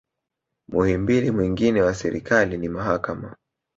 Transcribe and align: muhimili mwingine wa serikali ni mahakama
muhimili 0.67 1.31
mwingine 1.31 1.81
wa 1.81 1.93
serikali 1.93 2.57
ni 2.57 2.69
mahakama 2.69 3.35